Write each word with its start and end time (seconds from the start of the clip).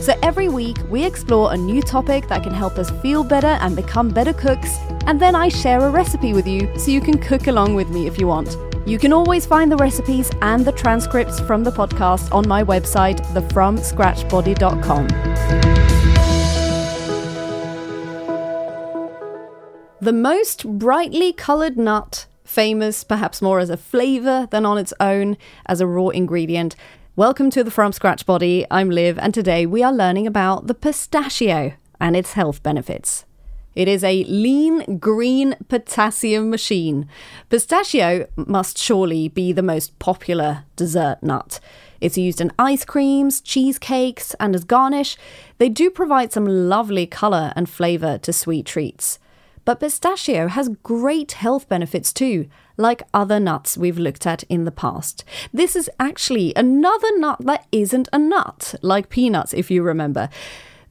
So 0.00 0.18
every 0.22 0.48
week, 0.48 0.78
we 0.88 1.04
explore 1.04 1.52
a 1.52 1.56
new 1.58 1.82
topic 1.82 2.26
that 2.28 2.42
can 2.42 2.54
help 2.54 2.78
us 2.78 2.90
feel 3.02 3.22
better 3.22 3.58
and 3.60 3.76
become 3.76 4.08
better 4.08 4.32
cooks, 4.32 4.78
and 5.06 5.20
then 5.20 5.34
I 5.34 5.50
share 5.50 5.80
a 5.80 5.90
recipe 5.90 6.32
with 6.32 6.46
you 6.48 6.72
so 6.78 6.90
you 6.90 7.02
can 7.02 7.18
cook 7.18 7.48
along 7.48 7.74
with 7.74 7.90
me 7.90 8.06
if 8.06 8.18
you 8.18 8.26
want. 8.26 8.56
You 8.86 8.98
can 8.98 9.12
always 9.12 9.44
find 9.44 9.70
the 9.70 9.76
recipes 9.76 10.30
and 10.40 10.64
the 10.64 10.72
transcripts 10.72 11.38
from 11.40 11.64
the 11.64 11.70
podcast 11.70 12.32
on 12.32 12.48
my 12.48 12.64
website, 12.64 13.20
thefromscratchbody.com. 13.34 15.06
The 20.00 20.12
most 20.14 20.66
brightly 20.78 21.34
coloured 21.34 21.76
nut, 21.76 22.26
famous 22.42 23.04
perhaps 23.04 23.42
more 23.42 23.60
as 23.60 23.68
a 23.68 23.76
flavour 23.76 24.48
than 24.50 24.64
on 24.64 24.78
its 24.78 24.94
own 24.98 25.36
as 25.66 25.82
a 25.82 25.86
raw 25.86 26.08
ingredient. 26.08 26.74
Welcome 27.20 27.50
to 27.50 27.62
the 27.62 27.70
From 27.70 27.92
Scratch 27.92 28.24
Body. 28.24 28.64
I'm 28.70 28.88
Liv, 28.88 29.18
and 29.18 29.34
today 29.34 29.66
we 29.66 29.82
are 29.82 29.92
learning 29.92 30.26
about 30.26 30.68
the 30.68 30.74
pistachio 30.74 31.74
and 32.00 32.16
its 32.16 32.32
health 32.32 32.62
benefits. 32.62 33.26
It 33.74 33.88
is 33.88 34.02
a 34.02 34.24
lean 34.24 34.96
green 34.96 35.54
potassium 35.68 36.48
machine. 36.48 37.10
Pistachio 37.50 38.26
must 38.36 38.78
surely 38.78 39.28
be 39.28 39.52
the 39.52 39.62
most 39.62 39.98
popular 39.98 40.64
dessert 40.76 41.22
nut. 41.22 41.60
It's 42.00 42.16
used 42.16 42.40
in 42.40 42.52
ice 42.58 42.86
creams, 42.86 43.42
cheesecakes, 43.42 44.34
and 44.40 44.54
as 44.54 44.64
garnish. 44.64 45.18
They 45.58 45.68
do 45.68 45.90
provide 45.90 46.32
some 46.32 46.46
lovely 46.46 47.06
colour 47.06 47.52
and 47.54 47.68
flavour 47.68 48.16
to 48.16 48.32
sweet 48.32 48.64
treats. 48.64 49.18
But 49.66 49.80
pistachio 49.80 50.48
has 50.48 50.70
great 50.82 51.32
health 51.32 51.68
benefits 51.68 52.14
too, 52.14 52.48
like 52.80 53.02
other 53.14 53.38
nuts 53.38 53.76
we've 53.76 53.98
looked 53.98 54.26
at 54.26 54.42
in 54.44 54.64
the 54.64 54.72
past. 54.72 55.24
This 55.52 55.76
is 55.76 55.90
actually 56.00 56.52
another 56.56 57.16
nut 57.18 57.38
that 57.40 57.66
isn't 57.70 58.08
a 58.12 58.18
nut, 58.18 58.74
like 58.82 59.08
peanuts, 59.08 59.54
if 59.54 59.70
you 59.70 59.82
remember. 59.82 60.28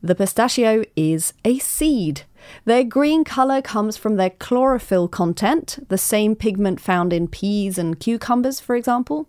The 0.01 0.15
pistachio 0.15 0.85
is 0.95 1.33
a 1.43 1.59
seed. 1.59 2.21
Their 2.63 2.85
green 2.85 3.25
colour 3.25 3.61
comes 3.61 3.97
from 3.97 4.15
their 4.15 4.29
chlorophyll 4.29 5.09
content, 5.09 5.79
the 5.89 5.97
same 5.97 6.35
pigment 6.35 6.79
found 6.79 7.11
in 7.11 7.27
peas 7.27 7.77
and 7.77 7.99
cucumbers, 7.99 8.61
for 8.61 8.75
example. 8.75 9.27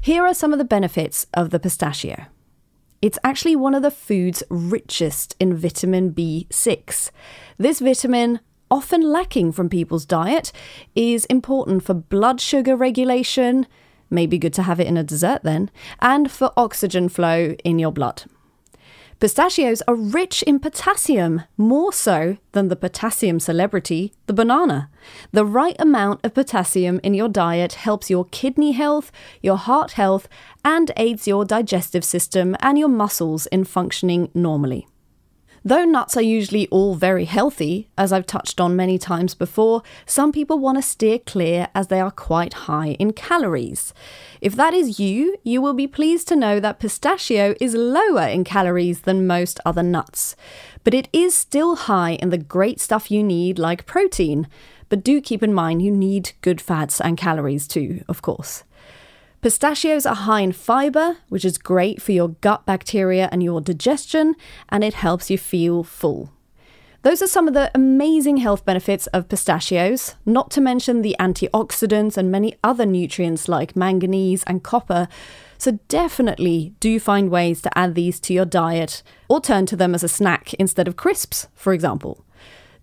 Here 0.00 0.24
are 0.24 0.34
some 0.34 0.52
of 0.52 0.58
the 0.58 0.64
benefits 0.64 1.26
of 1.34 1.50
the 1.50 1.60
pistachio. 1.60 2.26
It's 3.00 3.18
actually 3.22 3.54
one 3.54 3.76
of 3.76 3.82
the 3.82 3.92
food's 3.92 4.42
richest 4.50 5.36
in 5.38 5.56
vitamin 5.56 6.12
B6. 6.12 7.10
This 7.56 7.78
vitamin, 7.78 8.40
often 8.70 9.02
lacking 9.02 9.52
from 9.52 9.68
people's 9.68 10.06
diet, 10.06 10.52
is 10.94 11.24
important 11.26 11.82
for 11.82 11.94
blood 11.94 12.40
sugar 12.40 12.76
regulation, 12.76 13.66
maybe 14.10 14.38
good 14.38 14.54
to 14.54 14.62
have 14.62 14.80
it 14.80 14.86
in 14.86 14.96
a 14.96 15.04
dessert 15.04 15.42
then, 15.42 15.70
and 16.00 16.30
for 16.30 16.52
oxygen 16.56 17.08
flow 17.08 17.54
in 17.64 17.78
your 17.78 17.92
blood. 17.92 18.24
Pistachios 19.20 19.82
are 19.88 19.96
rich 19.96 20.44
in 20.44 20.60
potassium, 20.60 21.42
more 21.56 21.92
so 21.92 22.36
than 22.52 22.68
the 22.68 22.76
potassium 22.76 23.40
celebrity, 23.40 24.12
the 24.26 24.32
banana. 24.32 24.88
The 25.32 25.44
right 25.44 25.74
amount 25.80 26.24
of 26.24 26.34
potassium 26.34 27.00
in 27.02 27.14
your 27.14 27.28
diet 27.28 27.72
helps 27.72 28.10
your 28.10 28.26
kidney 28.26 28.72
health, 28.72 29.10
your 29.42 29.56
heart 29.56 29.92
health, 29.92 30.28
and 30.64 30.92
aids 30.96 31.26
your 31.26 31.44
digestive 31.44 32.04
system 32.04 32.54
and 32.60 32.78
your 32.78 32.88
muscles 32.88 33.46
in 33.46 33.64
functioning 33.64 34.30
normally. 34.34 34.86
Though 35.68 35.84
nuts 35.84 36.16
are 36.16 36.22
usually 36.22 36.66
all 36.68 36.94
very 36.94 37.26
healthy, 37.26 37.90
as 37.98 38.10
I've 38.10 38.24
touched 38.24 38.58
on 38.58 38.74
many 38.74 38.96
times 38.96 39.34
before, 39.34 39.82
some 40.06 40.32
people 40.32 40.58
want 40.58 40.78
to 40.78 40.82
steer 40.82 41.18
clear 41.18 41.68
as 41.74 41.88
they 41.88 42.00
are 42.00 42.10
quite 42.10 42.54
high 42.64 42.92
in 42.98 43.12
calories. 43.12 43.92
If 44.40 44.56
that 44.56 44.72
is 44.72 44.98
you, 44.98 45.36
you 45.42 45.60
will 45.60 45.74
be 45.74 45.86
pleased 45.86 46.26
to 46.28 46.36
know 46.36 46.58
that 46.58 46.80
pistachio 46.80 47.54
is 47.60 47.74
lower 47.74 48.26
in 48.26 48.44
calories 48.44 49.00
than 49.00 49.26
most 49.26 49.60
other 49.66 49.82
nuts. 49.82 50.34
But 50.84 50.94
it 50.94 51.10
is 51.12 51.34
still 51.34 51.76
high 51.76 52.12
in 52.12 52.30
the 52.30 52.38
great 52.38 52.80
stuff 52.80 53.10
you 53.10 53.22
need, 53.22 53.58
like 53.58 53.84
protein. 53.84 54.48
But 54.88 55.04
do 55.04 55.20
keep 55.20 55.42
in 55.42 55.52
mind 55.52 55.82
you 55.82 55.90
need 55.90 56.32
good 56.40 56.62
fats 56.62 56.98
and 56.98 57.18
calories 57.18 57.68
too, 57.68 58.02
of 58.08 58.22
course. 58.22 58.64
Pistachios 59.40 60.04
are 60.04 60.16
high 60.16 60.40
in 60.40 60.50
fiber, 60.50 61.18
which 61.28 61.44
is 61.44 61.58
great 61.58 62.02
for 62.02 62.10
your 62.10 62.30
gut 62.40 62.66
bacteria 62.66 63.28
and 63.30 63.40
your 63.40 63.60
digestion, 63.60 64.34
and 64.68 64.82
it 64.82 64.94
helps 64.94 65.30
you 65.30 65.38
feel 65.38 65.84
full. 65.84 66.32
Those 67.02 67.22
are 67.22 67.28
some 67.28 67.46
of 67.46 67.54
the 67.54 67.70
amazing 67.72 68.38
health 68.38 68.64
benefits 68.64 69.06
of 69.08 69.28
pistachios, 69.28 70.16
not 70.26 70.50
to 70.50 70.60
mention 70.60 71.02
the 71.02 71.14
antioxidants 71.20 72.16
and 72.16 72.32
many 72.32 72.56
other 72.64 72.84
nutrients 72.84 73.46
like 73.46 73.76
manganese 73.76 74.42
and 74.42 74.64
copper. 74.64 75.06
So, 75.56 75.78
definitely 75.86 76.74
do 76.80 76.98
find 76.98 77.30
ways 77.30 77.62
to 77.62 77.78
add 77.78 77.94
these 77.94 78.18
to 78.20 78.34
your 78.34 78.44
diet 78.44 79.04
or 79.28 79.40
turn 79.40 79.66
to 79.66 79.76
them 79.76 79.94
as 79.94 80.02
a 80.02 80.08
snack 80.08 80.52
instead 80.54 80.88
of 80.88 80.96
crisps, 80.96 81.46
for 81.54 81.72
example. 81.72 82.24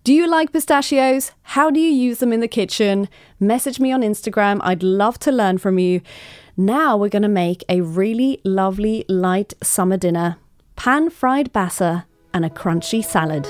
Do 0.04 0.14
you 0.14 0.26
like 0.28 0.52
pistachios? 0.52 1.32
How 1.42 1.68
do 1.68 1.80
you 1.80 1.90
use 1.90 2.18
them 2.18 2.32
in 2.32 2.40
the 2.40 2.48
kitchen? 2.48 3.08
Message 3.40 3.80
me 3.80 3.92
on 3.92 4.02
Instagram. 4.02 4.60
I'd 4.62 4.82
love 4.82 5.18
to 5.18 5.32
learn 5.32 5.58
from 5.58 5.78
you. 5.78 6.00
Now 6.58 6.96
we're 6.96 7.10
going 7.10 7.20
to 7.20 7.28
make 7.28 7.64
a 7.68 7.82
really 7.82 8.40
lovely 8.42 9.04
light 9.10 9.52
summer 9.62 9.98
dinner 9.98 10.38
pan 10.74 11.10
fried 11.10 11.52
basa 11.52 12.06
and 12.32 12.46
a 12.46 12.48
crunchy 12.48 13.04
salad. 13.04 13.46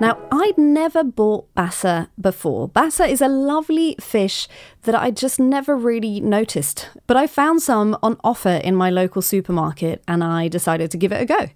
Now, 0.00 0.18
I'd 0.30 0.58
never 0.58 1.02
bought 1.02 1.52
basa 1.54 2.08
before. 2.20 2.68
Basa 2.68 3.08
is 3.08 3.22
a 3.22 3.28
lovely 3.28 3.96
fish 4.00 4.48
that 4.82 4.94
I 4.94 5.10
just 5.10 5.40
never 5.40 5.74
really 5.74 6.20
noticed, 6.20 6.90
but 7.06 7.16
I 7.16 7.26
found 7.26 7.62
some 7.62 7.96
on 8.02 8.18
offer 8.22 8.60
in 8.62 8.76
my 8.76 8.90
local 8.90 9.22
supermarket 9.22 10.02
and 10.06 10.22
I 10.22 10.48
decided 10.48 10.90
to 10.90 10.98
give 10.98 11.10
it 11.10 11.22
a 11.22 11.24
go. 11.24 11.48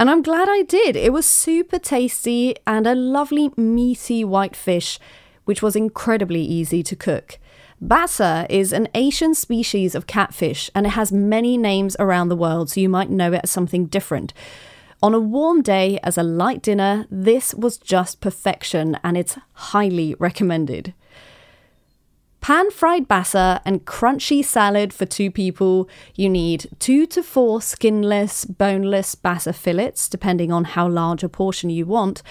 And 0.00 0.08
I'm 0.08 0.22
glad 0.22 0.48
I 0.48 0.62
did. 0.62 0.96
It 0.96 1.12
was 1.12 1.26
super 1.26 1.78
tasty 1.78 2.56
and 2.66 2.86
a 2.86 2.94
lovely 2.94 3.50
meaty 3.58 4.24
white 4.24 4.56
fish, 4.56 4.98
which 5.44 5.60
was 5.60 5.76
incredibly 5.76 6.40
easy 6.40 6.82
to 6.84 6.96
cook. 6.96 7.38
Basa 7.84 8.46
is 8.48 8.72
an 8.72 8.88
Asian 8.94 9.34
species 9.34 9.94
of 9.94 10.06
catfish 10.06 10.70
and 10.74 10.86
it 10.86 10.90
has 11.00 11.12
many 11.12 11.58
names 11.58 11.96
around 11.98 12.30
the 12.30 12.36
world, 12.36 12.70
so 12.70 12.80
you 12.80 12.88
might 12.88 13.10
know 13.10 13.34
it 13.34 13.42
as 13.42 13.50
something 13.50 13.84
different. 13.84 14.32
On 15.02 15.12
a 15.12 15.20
warm 15.20 15.60
day 15.60 15.98
as 16.02 16.16
a 16.16 16.22
light 16.22 16.62
dinner, 16.62 17.06
this 17.10 17.52
was 17.52 17.76
just 17.76 18.22
perfection 18.22 18.96
and 19.04 19.18
it's 19.18 19.36
highly 19.52 20.16
recommended. 20.18 20.94
Pan 22.40 22.70
fried 22.70 23.06
basa 23.06 23.60
and 23.66 23.84
crunchy 23.84 24.42
salad 24.42 24.94
for 24.94 25.04
two 25.04 25.30
people. 25.30 25.88
You 26.14 26.30
need 26.30 26.70
two 26.78 27.06
to 27.08 27.22
four 27.22 27.60
skinless, 27.60 28.46
boneless 28.46 29.14
basa 29.14 29.54
fillets, 29.54 30.08
depending 30.08 30.50
on 30.50 30.64
how 30.64 30.88
large 30.88 31.22
a 31.22 31.28
portion 31.28 31.68
you 31.68 31.84
want, 31.84 32.22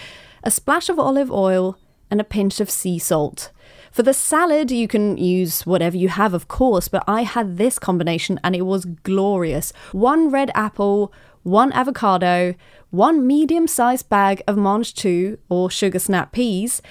a 0.44 0.50
splash 0.50 0.90
of 0.90 0.98
olive 0.98 1.32
oil, 1.32 1.78
and 2.10 2.20
a 2.20 2.24
pinch 2.24 2.60
of 2.60 2.72
sea 2.72 2.98
salt. 2.98 3.52
For 3.92 4.02
the 4.02 4.14
salad, 4.14 4.72
you 4.72 4.88
can 4.88 5.18
use 5.18 5.66
whatever 5.66 5.96
you 5.96 6.10
have, 6.10 6.34
of 6.34 6.48
course, 6.48 6.88
but 6.88 7.04
I 7.08 7.22
had 7.22 7.58
this 7.58 7.78
combination 7.78 8.40
and 8.44 8.56
it 8.56 8.64
was 8.64 8.86
glorious. 8.86 9.74
One 9.92 10.32
red 10.32 10.52
apple, 10.56 11.14
one 11.44 11.72
avocado, 11.72 12.56
one 12.90 13.28
medium 13.28 13.68
sized 13.68 14.10
bag 14.10 14.42
of 14.48 14.58
mange 14.58 14.96
tout 14.96 15.40
or 15.50 15.70
sugar 15.70 16.00
snap 16.00 16.32
peas, 16.32 16.82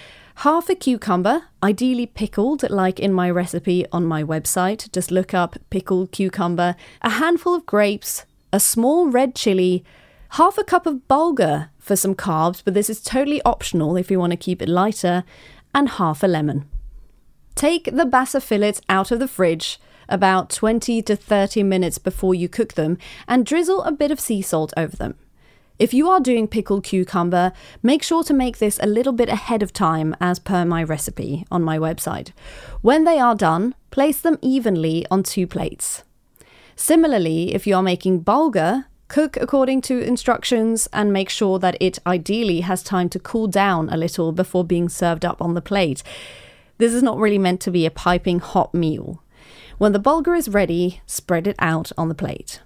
half 0.42 0.68
a 0.68 0.74
cucumber, 0.76 1.42
ideally 1.64 2.06
pickled, 2.06 2.70
like 2.70 3.00
in 3.00 3.12
my 3.12 3.28
recipe 3.28 3.84
on 3.90 4.04
my 4.04 4.22
website. 4.22 4.90
Just 4.92 5.10
look 5.10 5.34
up 5.34 5.56
pickled 5.68 6.12
cucumber, 6.12 6.76
a 7.02 7.10
handful 7.10 7.56
of 7.56 7.66
grapes, 7.66 8.24
a 8.52 8.60
small 8.60 9.08
red 9.08 9.34
chili, 9.34 9.84
half 10.30 10.56
a 10.56 10.62
cup 10.62 10.86
of 10.86 11.08
bulgur 11.08 11.70
for 11.80 11.96
some 11.96 12.14
carbs, 12.14 12.62
but 12.64 12.72
this 12.72 12.88
is 12.88 13.00
totally 13.00 13.42
optional 13.42 13.96
if 13.96 14.12
you 14.12 14.20
want 14.20 14.30
to 14.30 14.36
keep 14.36 14.62
it 14.62 14.68
lighter, 14.68 15.24
and 15.74 15.88
half 15.88 16.22
a 16.22 16.28
lemon. 16.28 16.68
Take 17.56 17.86
the 17.86 18.04
basa 18.04 18.40
fillets 18.40 18.80
out 18.88 19.10
of 19.10 19.18
the 19.18 19.26
fridge 19.26 19.80
about 20.08 20.50
20 20.50 21.02
to 21.02 21.16
30 21.16 21.64
minutes 21.64 21.98
before 21.98 22.32
you 22.32 22.48
cook 22.48 22.74
them 22.74 22.96
and 23.26 23.44
drizzle 23.44 23.82
a 23.82 23.90
bit 23.90 24.12
of 24.12 24.20
sea 24.20 24.40
salt 24.40 24.72
over 24.76 24.96
them. 24.96 25.16
If 25.78 25.94
you 25.94 26.08
are 26.08 26.18
doing 26.18 26.48
pickled 26.48 26.82
cucumber, 26.82 27.52
make 27.84 28.02
sure 28.02 28.24
to 28.24 28.34
make 28.34 28.58
this 28.58 28.80
a 28.82 28.86
little 28.86 29.12
bit 29.12 29.28
ahead 29.28 29.62
of 29.62 29.72
time 29.72 30.16
as 30.20 30.40
per 30.40 30.64
my 30.64 30.82
recipe 30.82 31.44
on 31.52 31.62
my 31.62 31.78
website. 31.78 32.32
When 32.82 33.04
they 33.04 33.20
are 33.20 33.36
done, 33.36 33.76
place 33.92 34.20
them 34.20 34.38
evenly 34.42 35.06
on 35.08 35.22
two 35.22 35.46
plates. 35.46 36.02
Similarly, 36.74 37.54
if 37.54 37.64
you 37.64 37.76
are 37.76 37.82
making 37.82 38.24
bulgur, 38.24 38.86
cook 39.06 39.36
according 39.36 39.82
to 39.82 40.00
instructions 40.00 40.88
and 40.92 41.12
make 41.12 41.30
sure 41.30 41.60
that 41.60 41.76
it 41.80 42.00
ideally 42.04 42.62
has 42.62 42.82
time 42.82 43.08
to 43.10 43.20
cool 43.20 43.46
down 43.46 43.88
a 43.88 43.96
little 43.96 44.32
before 44.32 44.64
being 44.64 44.88
served 44.88 45.24
up 45.24 45.40
on 45.40 45.54
the 45.54 45.62
plate. 45.62 46.02
This 46.78 46.92
is 46.92 47.04
not 47.04 47.18
really 47.18 47.38
meant 47.38 47.60
to 47.62 47.70
be 47.70 47.86
a 47.86 47.90
piping 47.90 48.40
hot 48.40 48.74
meal. 48.74 49.22
When 49.78 49.92
the 49.92 50.00
bulgur 50.00 50.36
is 50.36 50.48
ready, 50.48 51.02
spread 51.06 51.46
it 51.46 51.56
out 51.60 51.92
on 51.96 52.08
the 52.08 52.16
plate. 52.16 52.62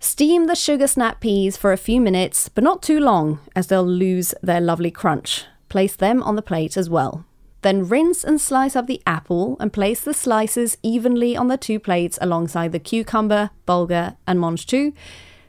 Steam 0.00 0.46
the 0.46 0.54
sugar 0.54 0.86
snap 0.86 1.20
peas 1.20 1.56
for 1.56 1.72
a 1.72 1.76
few 1.76 2.00
minutes, 2.00 2.48
but 2.48 2.62
not 2.62 2.82
too 2.82 3.00
long, 3.00 3.40
as 3.56 3.66
they'll 3.66 3.82
lose 3.84 4.32
their 4.42 4.60
lovely 4.60 4.92
crunch. 4.92 5.44
Place 5.68 5.96
them 5.96 6.22
on 6.22 6.36
the 6.36 6.42
plate 6.42 6.76
as 6.76 6.88
well. 6.88 7.24
Then 7.62 7.88
rinse 7.88 8.22
and 8.22 8.40
slice 8.40 8.76
up 8.76 8.86
the 8.86 9.02
apple 9.04 9.56
and 9.58 9.72
place 9.72 10.00
the 10.00 10.14
slices 10.14 10.78
evenly 10.84 11.36
on 11.36 11.48
the 11.48 11.56
two 11.56 11.80
plates 11.80 12.16
alongside 12.22 12.70
the 12.70 12.78
cucumber, 12.78 13.50
bulgur, 13.66 14.16
and 14.26 14.40
mange 14.40 14.66
tout. 14.66 14.94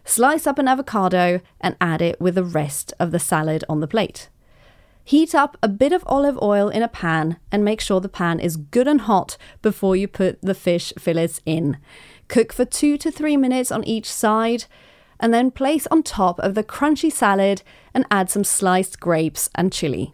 Slice 0.04 0.48
up 0.48 0.58
an 0.58 0.68
avocado 0.68 1.42
and 1.62 1.78
add 1.80 2.02
it 2.02 2.20
with 2.20 2.34
the 2.34 2.44
rest 2.44 2.92
of 3.00 3.12
the 3.12 3.20
salad 3.20 3.64
on 3.70 3.80
the 3.80 3.88
plate. 3.88 4.30
Heat 5.04 5.34
up 5.34 5.58
a 5.62 5.68
bit 5.68 5.92
of 5.92 6.04
olive 6.08 6.40
oil 6.42 6.70
in 6.70 6.82
a 6.82 6.88
pan 6.88 7.38
and 7.52 7.64
make 7.64 7.82
sure 7.82 8.02
the 8.02 8.10
pan 8.10 8.40
is 8.40 8.58
good 8.58 8.88
and 8.88 9.02
hot 9.02 9.38
before 9.62 9.96
you 9.96 10.08
put 10.08 10.42
the 10.42 10.56
fish 10.56 10.92
fillets 10.98 11.42
in. 11.46 11.78
Cook 12.30 12.54
for 12.54 12.64
two 12.64 12.98
to 13.00 13.12
three 13.12 13.36
minutes 13.36 13.72
on 13.72 13.84
each 13.84 14.10
side, 14.10 14.66
and 15.20 15.34
then 15.34 15.52
place 15.52 15.86
on 15.88 16.04
top 16.04 16.40
of 16.40 16.56
the 16.56 16.64
crunchy 16.64 17.12
salad 17.12 17.62
and 17.94 18.06
add 18.10 18.30
some 18.30 18.46
sliced 18.46 19.02
grapes 19.02 19.50
and 19.56 19.74
chili. 19.74 20.14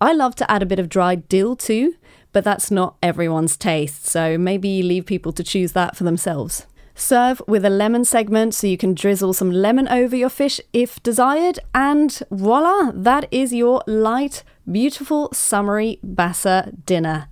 I 0.00 0.12
love 0.12 0.34
to 0.36 0.50
add 0.50 0.62
a 0.62 0.66
bit 0.66 0.78
of 0.78 0.90
dried 0.90 1.28
dill 1.28 1.56
too, 1.56 1.94
but 2.32 2.44
that's 2.44 2.70
not 2.70 2.96
everyone's 3.02 3.56
taste, 3.56 4.06
so 4.06 4.36
maybe 4.36 4.82
leave 4.82 5.06
people 5.06 5.32
to 5.32 5.44
choose 5.44 5.72
that 5.72 5.96
for 5.96 6.04
themselves. 6.04 6.66
Serve 6.94 7.40
with 7.46 7.64
a 7.64 7.70
lemon 7.70 8.04
segment 8.04 8.54
so 8.54 8.66
you 8.66 8.76
can 8.76 8.92
drizzle 8.92 9.32
some 9.32 9.50
lemon 9.50 9.88
over 9.88 10.14
your 10.14 10.28
fish 10.28 10.60
if 10.72 11.02
desired, 11.02 11.58
and 11.74 12.22
voila, 12.30 12.90
that 12.92 13.26
is 13.30 13.54
your 13.54 13.82
light, 13.86 14.42
beautiful, 14.70 15.30
summery 15.32 15.98
Basa 16.04 16.84
dinner. 16.84 17.28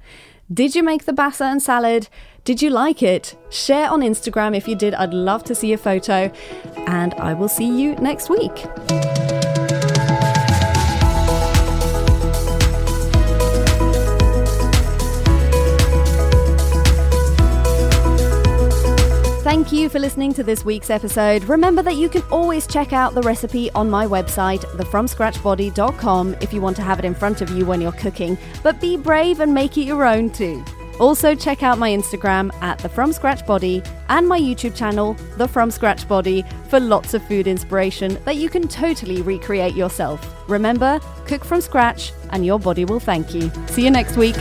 Did 0.53 0.75
you 0.75 0.83
make 0.83 1.05
the 1.05 1.13
Basa 1.13 1.43
and 1.43 1.63
salad? 1.63 2.09
Did 2.45 2.63
you 2.63 2.71
like 2.71 3.03
it? 3.03 3.37
Share 3.51 3.91
on 3.91 4.01
Instagram 4.01 4.57
if 4.57 4.67
you 4.67 4.75
did. 4.75 4.95
I'd 4.95 5.13
love 5.13 5.45
to 5.45 5.55
see 5.55 5.73
a 5.73 5.79
photo. 5.79 6.33
And 6.87 7.13
I 7.15 7.35
will 7.35 7.49
see 7.49 7.69
you 7.69 7.95
next 7.97 8.31
week. 8.31 8.67
Thank 19.43 19.73
you 19.73 19.89
for 19.89 19.99
listening 19.99 20.33
to 20.35 20.43
this 20.43 20.65
week's 20.65 20.91
episode. 20.91 21.45
Remember 21.45 21.83
that 21.83 21.97
you 21.97 22.09
can 22.09 22.23
always 22.31 22.67
check 22.67 22.93
out 22.93 23.15
the 23.15 23.23
recipe 23.23 23.71
on 23.73 23.91
my 23.91 24.07
website, 24.07 24.61
thefromscratchbody.com, 24.77 26.37
if 26.41 26.53
you 26.53 26.61
want 26.61 26.77
to 26.77 26.83
have 26.83 26.99
it 26.99 27.05
in 27.05 27.15
front 27.15 27.43
of 27.43 27.51
you 27.51 27.67
when 27.67 27.81
you're 27.81 27.93
cooking, 27.93 28.39
but 28.63 28.81
be 28.81 28.97
brave 28.97 29.41
and 29.41 29.53
make 29.53 29.77
it 29.77 29.83
your 29.83 30.05
own 30.05 30.31
too. 30.31 30.65
Also, 31.01 31.35
check 31.35 31.63
out 31.63 31.79
my 31.79 31.91
Instagram 31.91 32.53
at 32.63 32.79
the 32.79 32.89
From 32.89 33.11
Scratch 33.11 33.47
Body 33.47 33.83
and 34.11 34.29
my 34.29 34.39
YouTube 34.39 34.77
channel, 34.77 35.15
The 35.39 35.49
From 35.49 35.71
Scratch 35.71 36.07
Body, 36.07 36.45
for 36.69 36.79
lots 36.79 37.15
of 37.15 37.27
food 37.27 37.47
inspiration 37.47 38.19
that 38.27 38.37
you 38.37 38.51
can 38.51 38.69
totally 38.69 39.23
recreate 39.23 39.75
yourself. 39.75 40.21
Remember, 40.47 41.01
cook 41.27 41.43
from 41.43 41.63
scratch 41.63 42.13
and 42.31 42.45
your 42.45 42.59
body 42.59 42.85
will 42.85 43.01
thank 43.01 43.35
you. 43.35 43.51
See 43.69 43.83
you 43.83 43.91
next 43.91 44.19
week. 44.19 44.37